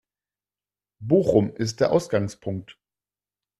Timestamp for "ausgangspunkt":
1.91-2.79